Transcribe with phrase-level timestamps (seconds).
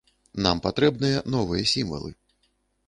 [0.47, 2.11] Нам патрэбныя новыя сімвалы.